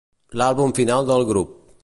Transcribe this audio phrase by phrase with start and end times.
[0.41, 1.55] L'àlbum final del grup.